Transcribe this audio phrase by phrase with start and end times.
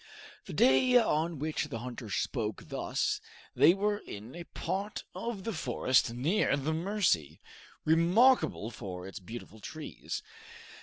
[0.45, 3.21] The day on which the hunters spoke thus,
[3.55, 7.39] they were in a part of the forest near the Mercy,
[7.85, 10.23] remarkable for its beautiful trees.